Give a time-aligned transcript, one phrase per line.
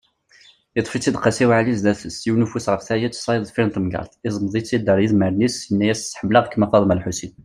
[0.75, 5.55] Yeṭṭef-itt-id Qasi waɛli zdat-s, yiwen ufus ɣef wayet, tayeḍ deffir n temgerḍt, iẓmeḍ-itt-id ar yidmaren-is,
[5.69, 7.33] yenna-yas: Ḥemmleɣ-kem a Faḍma lḥusin.